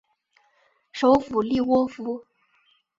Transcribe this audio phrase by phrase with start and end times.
[0.91, 2.25] 首府利沃夫。